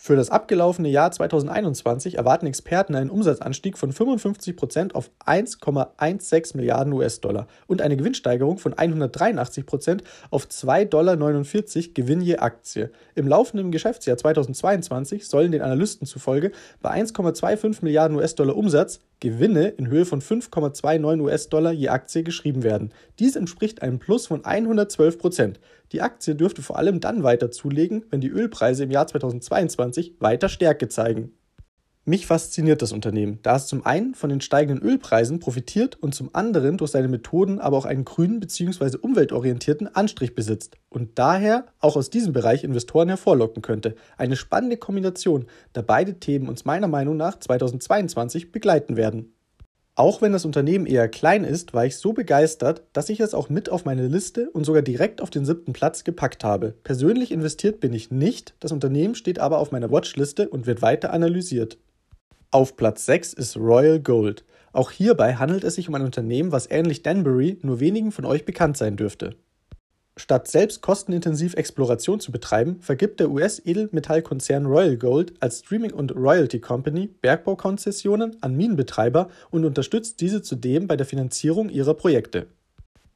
Für 0.00 0.14
das 0.14 0.30
abgelaufene 0.30 0.88
Jahr 0.88 1.10
2021 1.10 2.18
erwarten 2.18 2.46
Experten 2.46 2.94
einen 2.94 3.10
Umsatzanstieg 3.10 3.76
von 3.76 3.92
55 3.92 4.56
Prozent 4.56 4.94
auf 4.94 5.10
1,16 5.26 6.56
Milliarden 6.56 6.92
US-Dollar 6.92 7.48
und 7.66 7.82
eine 7.82 7.96
Gewinnsteigerung 7.96 8.58
von 8.58 8.74
183 8.74 9.66
Prozent 9.66 10.04
auf 10.30 10.46
2,49 10.46 10.86
Dollar 10.86 11.16
Gewinn 11.94 12.20
je 12.20 12.36
Aktie. 12.36 12.92
Im 13.16 13.26
laufenden 13.26 13.72
Geschäftsjahr 13.72 14.16
2022 14.16 15.26
sollen 15.26 15.50
den 15.50 15.62
Analysten 15.62 16.06
zufolge 16.06 16.52
bei 16.80 16.90
1,25 16.90 17.78
Milliarden 17.82 18.16
US-Dollar 18.16 18.56
Umsatz 18.56 19.00
Gewinne 19.20 19.68
in 19.68 19.88
Höhe 19.88 20.04
von 20.04 20.20
5,29 20.20 21.20
US-Dollar 21.20 21.72
je 21.72 21.88
Aktie 21.88 22.22
geschrieben 22.22 22.62
werden. 22.62 22.92
Dies 23.18 23.36
entspricht 23.36 23.82
einem 23.82 23.98
Plus 23.98 24.26
von 24.26 24.44
112 24.44 25.18
Prozent. 25.18 25.60
Die 25.92 26.02
Aktie 26.02 26.34
dürfte 26.34 26.62
vor 26.62 26.76
allem 26.76 27.00
dann 27.00 27.22
weiter 27.22 27.50
zulegen, 27.50 28.04
wenn 28.10 28.20
die 28.20 28.28
Ölpreise 28.28 28.84
im 28.84 28.90
Jahr 28.90 29.06
2022 29.06 30.14
weiter 30.20 30.48
Stärke 30.48 30.88
zeigen. 30.88 31.32
Mich 32.08 32.26
fasziniert 32.26 32.80
das 32.80 32.92
Unternehmen, 32.92 33.38
da 33.42 33.56
es 33.56 33.66
zum 33.66 33.84
einen 33.84 34.14
von 34.14 34.30
den 34.30 34.40
steigenden 34.40 34.82
Ölpreisen 34.82 35.40
profitiert 35.40 35.96
und 35.96 36.14
zum 36.14 36.34
anderen 36.34 36.78
durch 36.78 36.92
seine 36.92 37.06
Methoden 37.06 37.58
aber 37.58 37.76
auch 37.76 37.84
einen 37.84 38.06
grünen 38.06 38.40
bzw. 38.40 38.96
umweltorientierten 38.96 39.94
Anstrich 39.94 40.34
besitzt 40.34 40.78
und 40.88 41.18
daher 41.18 41.66
auch 41.80 41.96
aus 41.96 42.08
diesem 42.08 42.32
Bereich 42.32 42.64
Investoren 42.64 43.10
hervorlocken 43.10 43.60
könnte. 43.60 43.94
Eine 44.16 44.36
spannende 44.36 44.78
Kombination, 44.78 45.44
da 45.74 45.82
beide 45.82 46.18
Themen 46.18 46.48
uns 46.48 46.64
meiner 46.64 46.88
Meinung 46.88 47.18
nach 47.18 47.38
2022 47.38 48.52
begleiten 48.52 48.96
werden. 48.96 49.34
Auch 49.94 50.22
wenn 50.22 50.32
das 50.32 50.46
Unternehmen 50.46 50.86
eher 50.86 51.08
klein 51.08 51.44
ist, 51.44 51.74
war 51.74 51.84
ich 51.84 51.98
so 51.98 52.14
begeistert, 52.14 52.84
dass 52.94 53.10
ich 53.10 53.20
es 53.20 53.34
auch 53.34 53.50
mit 53.50 53.68
auf 53.68 53.84
meine 53.84 54.08
Liste 54.08 54.48
und 54.48 54.64
sogar 54.64 54.80
direkt 54.80 55.20
auf 55.20 55.28
den 55.28 55.44
siebten 55.44 55.74
Platz 55.74 56.04
gepackt 56.04 56.42
habe. 56.42 56.72
Persönlich 56.84 57.32
investiert 57.32 57.80
bin 57.80 57.92
ich 57.92 58.10
nicht, 58.10 58.54
das 58.60 58.72
Unternehmen 58.72 59.14
steht 59.14 59.38
aber 59.38 59.58
auf 59.58 59.72
meiner 59.72 59.90
Watchliste 59.90 60.48
und 60.48 60.66
wird 60.66 60.80
weiter 60.80 61.12
analysiert. 61.12 61.76
Auf 62.50 62.76
Platz 62.76 63.04
6 63.04 63.34
ist 63.34 63.58
Royal 63.58 64.00
Gold. 64.00 64.42
Auch 64.72 64.90
hierbei 64.90 65.34
handelt 65.34 65.64
es 65.64 65.74
sich 65.74 65.86
um 65.90 65.94
ein 65.94 66.02
Unternehmen, 66.02 66.50
was 66.50 66.70
ähnlich 66.70 67.02
Danbury 67.02 67.58
nur 67.60 67.78
wenigen 67.78 68.10
von 68.10 68.24
euch 68.24 68.46
bekannt 68.46 68.78
sein 68.78 68.96
dürfte. 68.96 69.36
Statt 70.16 70.48
selbst 70.48 70.80
kostenintensiv 70.80 71.52
Exploration 71.54 72.20
zu 72.20 72.32
betreiben, 72.32 72.80
vergibt 72.80 73.20
der 73.20 73.30
US-Edelmetallkonzern 73.30 74.64
Royal 74.64 74.96
Gold 74.96 75.34
als 75.40 75.58
Streaming- 75.58 75.92
und 75.92 76.16
Royalty 76.16 76.58
Company 76.58 77.08
Bergbaukonzessionen 77.20 78.38
an 78.40 78.56
Minenbetreiber 78.56 79.28
und 79.50 79.66
unterstützt 79.66 80.22
diese 80.22 80.40
zudem 80.40 80.86
bei 80.86 80.96
der 80.96 81.06
Finanzierung 81.06 81.68
ihrer 81.68 81.92
Projekte. 81.92 82.46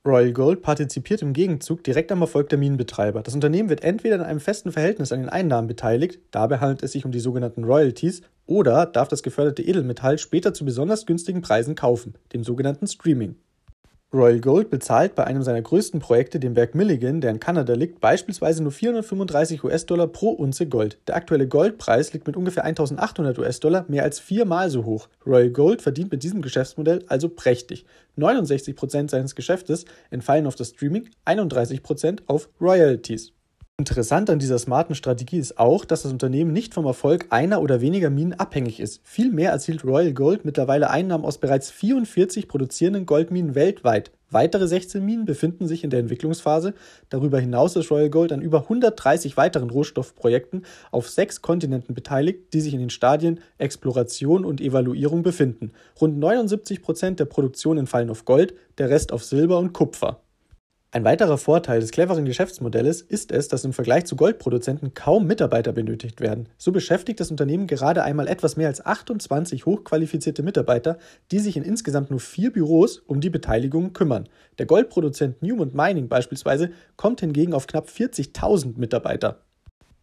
Royal 0.04 0.32
Gold 0.32 0.62
partizipiert 0.62 1.22
im 1.22 1.32
Gegenzug 1.32 1.84
direkt 1.84 2.10
am 2.10 2.22
Erfolg 2.22 2.48
der 2.48 2.58
Minenbetreiber. 2.58 3.22
Das 3.22 3.36
Unternehmen 3.36 3.68
wird 3.68 3.84
entweder 3.84 4.16
in 4.16 4.20
einem 4.20 4.40
festen 4.40 4.72
Verhältnis 4.72 5.12
an 5.12 5.20
den 5.20 5.28
Einnahmen 5.28 5.68
beteiligt, 5.68 6.18
dabei 6.32 6.58
handelt 6.58 6.82
es 6.82 6.90
sich 6.90 7.04
um 7.04 7.12
die 7.12 7.20
sogenannten 7.20 7.62
Royalties, 7.62 8.22
oder 8.44 8.86
darf 8.86 9.06
das 9.06 9.22
geförderte 9.22 9.62
Edelmetall 9.62 10.18
später 10.18 10.52
zu 10.54 10.64
besonders 10.64 11.06
günstigen 11.06 11.40
Preisen 11.40 11.76
kaufen, 11.76 12.14
dem 12.32 12.42
sogenannten 12.42 12.88
Streaming. 12.88 13.36
Royal 14.14 14.40
Gold 14.40 14.68
bezahlt 14.68 15.14
bei 15.14 15.24
einem 15.24 15.42
seiner 15.42 15.62
größten 15.62 15.98
Projekte, 15.98 16.38
dem 16.38 16.52
Berg 16.52 16.74
Milligan, 16.74 17.22
der 17.22 17.30
in 17.30 17.40
Kanada 17.40 17.72
liegt, 17.72 18.02
beispielsweise 18.02 18.62
nur 18.62 18.70
435 18.70 19.64
US-Dollar 19.64 20.06
pro 20.06 20.28
Unze 20.28 20.66
Gold. 20.66 20.98
Der 21.06 21.16
aktuelle 21.16 21.48
Goldpreis 21.48 22.12
liegt 22.12 22.26
mit 22.26 22.36
ungefähr 22.36 22.66
1800 22.66 23.38
US-Dollar 23.38 23.86
mehr 23.88 24.02
als 24.02 24.20
viermal 24.20 24.68
so 24.68 24.84
hoch. 24.84 25.08
Royal 25.24 25.48
Gold 25.48 25.80
verdient 25.80 26.12
mit 26.12 26.22
diesem 26.24 26.42
Geschäftsmodell 26.42 27.02
also 27.08 27.30
prächtig. 27.30 27.86
69% 28.18 29.10
seines 29.10 29.34
Geschäftes 29.34 29.86
entfallen 30.10 30.46
auf 30.46 30.56
das 30.56 30.68
Streaming, 30.68 31.08
31% 31.24 32.18
auf 32.26 32.50
Royalties. 32.60 33.32
Interessant 33.82 34.30
an 34.30 34.38
dieser 34.38 34.60
smarten 34.60 34.94
Strategie 34.94 35.38
ist 35.38 35.58
auch, 35.58 35.84
dass 35.84 36.02
das 36.02 36.12
Unternehmen 36.12 36.52
nicht 36.52 36.72
vom 36.72 36.86
Erfolg 36.86 37.26
einer 37.30 37.60
oder 37.60 37.80
weniger 37.80 38.10
Minen 38.10 38.32
abhängig 38.32 38.78
ist. 38.78 39.00
Vielmehr 39.02 39.50
erzielt 39.50 39.84
Royal 39.84 40.12
Gold 40.12 40.44
mittlerweile 40.44 40.88
Einnahmen 40.88 41.24
aus 41.24 41.38
bereits 41.38 41.72
44 41.72 42.46
produzierenden 42.46 43.06
Goldminen 43.06 43.56
weltweit. 43.56 44.12
Weitere 44.30 44.68
16 44.68 45.04
Minen 45.04 45.24
befinden 45.24 45.66
sich 45.66 45.82
in 45.82 45.90
der 45.90 45.98
Entwicklungsphase. 45.98 46.74
Darüber 47.08 47.40
hinaus 47.40 47.74
ist 47.74 47.90
Royal 47.90 48.08
Gold 48.08 48.30
an 48.30 48.40
über 48.40 48.60
130 48.60 49.36
weiteren 49.36 49.70
Rohstoffprojekten 49.70 50.64
auf 50.92 51.10
sechs 51.10 51.42
Kontinenten 51.42 51.92
beteiligt, 51.92 52.54
die 52.54 52.60
sich 52.60 52.74
in 52.74 52.80
den 52.80 52.90
Stadien 52.90 53.40
Exploration 53.58 54.44
und 54.44 54.60
Evaluierung 54.60 55.24
befinden. 55.24 55.72
Rund 56.00 56.18
79 56.18 56.82
Prozent 56.82 57.18
der 57.18 57.24
Produktion 57.24 57.78
entfallen 57.78 58.10
auf 58.10 58.26
Gold, 58.26 58.54
der 58.78 58.90
Rest 58.90 59.12
auf 59.12 59.24
Silber 59.24 59.58
und 59.58 59.72
Kupfer. 59.72 60.20
Ein 60.94 61.04
weiterer 61.04 61.38
Vorteil 61.38 61.80
des 61.80 61.90
cleveren 61.90 62.26
Geschäftsmodells 62.26 63.00
ist 63.00 63.32
es, 63.32 63.48
dass 63.48 63.64
im 63.64 63.72
Vergleich 63.72 64.04
zu 64.04 64.14
Goldproduzenten 64.14 64.92
kaum 64.92 65.26
Mitarbeiter 65.26 65.72
benötigt 65.72 66.20
werden. 66.20 66.50
So 66.58 66.70
beschäftigt 66.70 67.18
das 67.18 67.30
Unternehmen 67.30 67.66
gerade 67.66 68.02
einmal 68.02 68.28
etwas 68.28 68.58
mehr 68.58 68.68
als 68.68 68.84
28 68.84 69.64
hochqualifizierte 69.64 70.42
Mitarbeiter, 70.42 70.98
die 71.30 71.38
sich 71.38 71.56
in 71.56 71.62
insgesamt 71.62 72.10
nur 72.10 72.20
vier 72.20 72.52
Büros 72.52 72.98
um 73.06 73.22
die 73.22 73.30
Beteiligungen 73.30 73.94
kümmern. 73.94 74.28
Der 74.58 74.66
Goldproduzent 74.66 75.40
Newmont 75.40 75.74
Mining 75.74 76.08
beispielsweise 76.08 76.72
kommt 76.96 77.20
hingegen 77.20 77.54
auf 77.54 77.66
knapp 77.66 77.88
40.000 77.88 78.76
Mitarbeiter. 78.76 79.40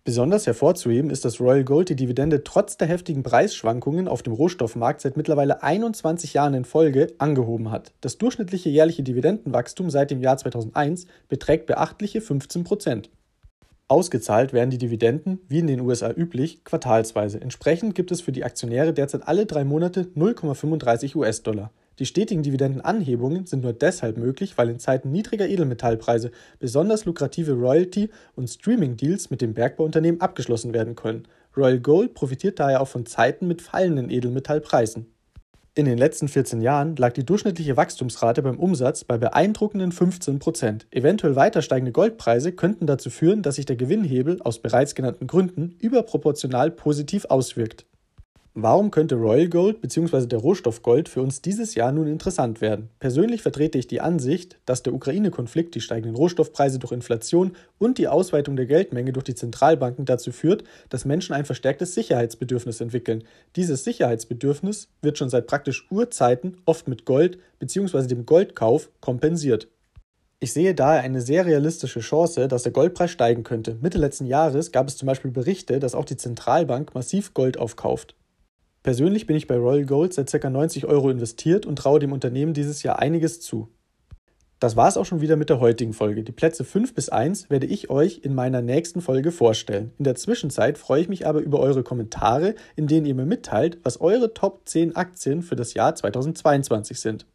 Besonders 0.05 0.47
hervorzuheben 0.47 1.11
ist, 1.11 1.25
dass 1.25 1.39
Royal 1.39 1.63
Gold 1.63 1.89
die 1.89 1.95
Dividende 1.95 2.43
trotz 2.43 2.77
der 2.77 2.87
heftigen 2.87 3.21
Preisschwankungen 3.21 4.07
auf 4.07 4.23
dem 4.23 4.33
Rohstoffmarkt 4.33 5.01
seit 5.01 5.17
mittlerweile 5.17 5.61
21 5.61 6.33
Jahren 6.33 6.53
in 6.53 6.65
Folge 6.65 7.13
angehoben 7.17 7.69
hat. 7.69 7.91
Das 8.01 8.17
durchschnittliche 8.17 8.69
jährliche 8.69 9.03
Dividendenwachstum 9.03 9.89
seit 9.89 10.11
dem 10.11 10.21
Jahr 10.21 10.37
2001 10.37 11.05
beträgt 11.27 11.65
beachtliche 11.65 12.21
15 12.21 12.63
Prozent. 12.63 13.09
Ausgezahlt 13.89 14.53
werden 14.53 14.69
die 14.69 14.77
Dividenden, 14.77 15.39
wie 15.47 15.59
in 15.59 15.67
den 15.67 15.81
USA 15.81 16.11
üblich, 16.11 16.63
quartalsweise. 16.63 17.41
Entsprechend 17.41 17.95
gibt 17.95 18.11
es 18.11 18.21
für 18.21 18.31
die 18.31 18.43
Aktionäre 18.43 18.93
derzeit 18.93 19.27
alle 19.27 19.47
drei 19.47 19.63
Monate 19.65 20.11
0,35 20.15 21.15
US-Dollar. 21.15 21.71
Die 21.99 22.05
stetigen 22.05 22.43
Dividendenanhebungen 22.43 23.45
sind 23.45 23.61
nur 23.61 23.73
deshalb 23.73 24.17
möglich, 24.17 24.57
weil 24.57 24.69
in 24.69 24.79
Zeiten 24.79 25.11
niedriger 25.11 25.49
Edelmetallpreise 25.49 26.31
besonders 26.57 27.03
lukrative 27.03 27.51
Royalty- 27.51 28.09
und 28.35 28.49
Streaming-Deals 28.49 29.29
mit 29.29 29.41
dem 29.41 29.53
Bergbauunternehmen 29.53 30.21
abgeschlossen 30.21 30.73
werden 30.73 30.95
können. 30.95 31.27
Royal 31.57 31.79
Gold 31.79 32.13
profitiert 32.13 32.59
daher 32.59 32.79
auch 32.79 32.87
von 32.87 33.05
Zeiten 33.05 33.47
mit 33.47 33.61
fallenden 33.61 34.09
Edelmetallpreisen. 34.09 35.07
In 35.75 35.85
den 35.85 35.97
letzten 35.97 36.29
14 36.29 36.61
Jahren 36.61 36.95
lag 36.95 37.13
die 37.13 37.25
durchschnittliche 37.25 37.75
Wachstumsrate 37.75 38.41
beim 38.41 38.59
Umsatz 38.59 39.03
bei 39.03 39.17
beeindruckenden 39.17 39.91
15 39.91 40.39
Prozent. 40.39 40.87
Eventuell 40.91 41.35
weiter 41.35 41.61
steigende 41.61 41.91
Goldpreise 41.91 42.53
könnten 42.53 42.87
dazu 42.87 43.09
führen, 43.09 43.43
dass 43.43 43.55
sich 43.55 43.65
der 43.65 43.75
Gewinnhebel 43.75 44.41
aus 44.41 44.59
bereits 44.59 44.95
genannten 44.95 45.27
Gründen 45.27 45.75
überproportional 45.79 46.71
positiv 46.71 47.25
auswirkt. 47.25 47.85
Warum 48.61 48.91
könnte 48.91 49.15
Royal 49.15 49.47
Gold 49.47 49.79
bzw. 49.79 50.25
der 50.25 50.39
Rohstoff 50.39 50.81
Gold 50.81 51.07
für 51.07 51.21
uns 51.21 51.41
dieses 51.41 51.75
Jahr 51.75 51.93
nun 51.93 52.07
interessant 52.07 52.59
werden? 52.59 52.89
Persönlich 52.99 53.41
vertrete 53.41 53.77
ich 53.77 53.87
die 53.87 54.01
Ansicht, 54.01 54.57
dass 54.65 54.83
der 54.83 54.93
Ukraine-Konflikt 54.93 55.75
die 55.75 55.79
steigenden 55.79 56.17
Rohstoffpreise 56.17 56.77
durch 56.77 56.91
Inflation 56.91 57.53
und 57.77 57.97
die 57.97 58.09
Ausweitung 58.09 58.57
der 58.57 58.65
Geldmenge 58.65 59.13
durch 59.13 59.23
die 59.23 59.35
Zentralbanken 59.35 60.03
dazu 60.03 60.33
führt, 60.33 60.65
dass 60.89 61.05
Menschen 61.05 61.33
ein 61.35 61.45
verstärktes 61.45 61.95
Sicherheitsbedürfnis 61.95 62.81
entwickeln. 62.81 63.23
Dieses 63.55 63.85
Sicherheitsbedürfnis 63.85 64.89
wird 65.01 65.17
schon 65.17 65.29
seit 65.29 65.47
praktisch 65.47 65.87
Urzeiten 65.89 66.57
oft 66.65 66.89
mit 66.89 67.05
Gold 67.05 67.37
bzw. 67.59 68.07
dem 68.07 68.25
Goldkauf 68.25 68.89
kompensiert. 68.99 69.69
Ich 70.41 70.51
sehe 70.51 70.75
daher 70.75 71.01
eine 71.01 71.21
sehr 71.21 71.45
realistische 71.45 72.01
Chance, 72.01 72.49
dass 72.49 72.63
der 72.63 72.73
Goldpreis 72.73 73.11
steigen 73.11 73.43
könnte. 73.43 73.77
Mitte 73.79 73.97
letzten 73.97 74.25
Jahres 74.25 74.73
gab 74.73 74.89
es 74.89 74.97
zum 74.97 75.05
Beispiel 75.05 75.31
Berichte, 75.31 75.79
dass 75.79 75.95
auch 75.95 76.05
die 76.05 76.17
Zentralbank 76.17 76.93
massiv 76.93 77.33
Gold 77.33 77.57
aufkauft. 77.57 78.15
Persönlich 78.81 79.27
bin 79.27 79.35
ich 79.35 79.47
bei 79.47 79.57
Royal 79.57 79.85
Gold 79.85 80.13
seit 80.13 80.31
ca. 80.31 80.49
90 80.49 80.85
Euro 80.85 81.09
investiert 81.09 81.65
und 81.65 81.75
traue 81.75 81.99
dem 81.99 82.13
Unternehmen 82.13 82.53
dieses 82.53 82.81
Jahr 82.83 82.99
einiges 82.99 83.41
zu. 83.41 83.69
Das 84.59 84.75
war 84.75 84.89
es 84.89 84.97
auch 84.97 85.05
schon 85.05 85.21
wieder 85.21 85.37
mit 85.37 85.49
der 85.49 85.61
heutigen 85.61 85.93
Folge. 85.93 86.21
Die 86.23 86.33
Plätze 86.33 86.65
5 86.65 86.93
bis 86.93 87.07
1 87.07 87.49
werde 87.49 87.65
ich 87.65 87.89
euch 87.89 88.21
in 88.23 88.35
meiner 88.35 88.61
nächsten 88.61 89.01
Folge 89.01 89.31
vorstellen. 89.31 89.91
In 89.97 90.03
der 90.03 90.15
Zwischenzeit 90.15 90.77
freue 90.77 91.01
ich 91.01 91.07
mich 91.07 91.25
aber 91.25 91.39
über 91.39 91.59
eure 91.59 91.83
Kommentare, 91.83 92.55
in 92.75 92.87
denen 92.87 93.05
ihr 93.05 93.15
mir 93.15 93.25
mitteilt, 93.25 93.79
was 93.83 94.01
eure 94.01 94.33
Top 94.33 94.67
10 94.67 94.97
Aktien 94.97 95.43
für 95.43 95.55
das 95.55 95.73
Jahr 95.75 95.95
2022 95.95 96.99
sind. 96.99 97.25